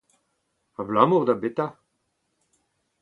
Abalamout 0.79 1.25
da 1.27 1.35
betra? 1.41 1.67